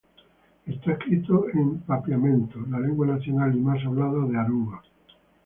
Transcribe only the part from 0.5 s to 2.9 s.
Está escrito en Papiamento, la